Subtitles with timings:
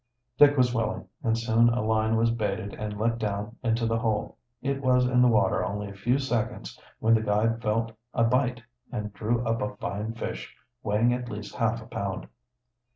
[0.35, 4.35] Dick was willing, and soon a line was baited and let down into the hole.
[4.63, 8.63] It was in the water only a few seconds when the guide felt a bite
[8.91, 12.27] and drew up a fine fish, weighing at least half a pound.